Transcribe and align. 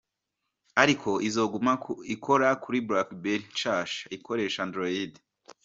Ariko 0.81 1.09
izoguma 1.27 1.73
ikora 2.15 2.47
kuri 2.63 2.79
Blackberry 2.87 3.45
nshasha 3.53 4.01
ikoresha 4.17 4.59
Android. 4.67 5.13